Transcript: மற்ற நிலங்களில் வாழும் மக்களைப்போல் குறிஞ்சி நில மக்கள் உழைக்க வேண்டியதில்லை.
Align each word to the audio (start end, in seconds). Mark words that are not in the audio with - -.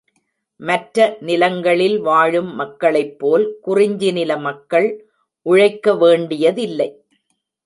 மற்ற 0.59 1.17
நிலங்களில் 1.19 1.97
வாழும் 1.99 2.49
மக்களைப்போல் 2.59 3.45
குறிஞ்சி 3.61 4.11
நில 4.11 4.37
மக்கள் 4.37 4.89
உழைக்க 5.45 5.95
வேண்டியதில்லை. 5.95 6.89